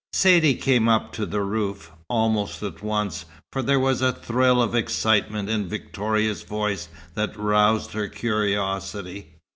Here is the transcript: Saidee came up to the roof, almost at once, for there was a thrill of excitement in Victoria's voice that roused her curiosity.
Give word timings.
Saidee 0.13 0.55
came 0.55 0.89
up 0.89 1.13
to 1.13 1.27
the 1.27 1.41
roof, 1.43 1.91
almost 2.09 2.63
at 2.63 2.81
once, 2.81 3.25
for 3.51 3.61
there 3.61 3.79
was 3.79 4.01
a 4.01 4.11
thrill 4.11 4.59
of 4.59 4.73
excitement 4.73 5.47
in 5.47 5.69
Victoria's 5.69 6.41
voice 6.41 6.89
that 7.13 7.37
roused 7.37 7.91
her 7.93 8.07
curiosity. 8.07 9.35